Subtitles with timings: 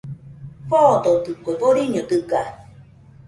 [0.67, 2.41] Foododɨkue, boriño dɨga